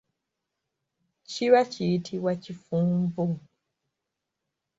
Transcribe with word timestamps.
Kiba 1.29 1.61
kiyitibwa 1.71 2.31
kifunvu. 2.43 3.25